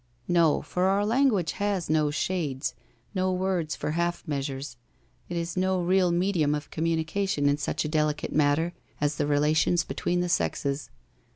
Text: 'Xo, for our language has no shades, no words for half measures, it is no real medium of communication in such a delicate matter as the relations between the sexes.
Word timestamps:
'Xo, 0.31 0.65
for 0.65 0.85
our 0.85 1.05
language 1.05 1.51
has 1.51 1.87
no 1.87 2.09
shades, 2.09 2.73
no 3.13 3.31
words 3.31 3.75
for 3.75 3.91
half 3.91 4.27
measures, 4.27 4.75
it 5.29 5.37
is 5.37 5.55
no 5.55 5.79
real 5.79 6.09
medium 6.11 6.55
of 6.55 6.71
communication 6.71 7.47
in 7.47 7.57
such 7.57 7.85
a 7.85 7.87
delicate 7.87 8.33
matter 8.33 8.73
as 8.99 9.17
the 9.17 9.27
relations 9.27 9.83
between 9.83 10.21
the 10.21 10.27
sexes. 10.27 10.89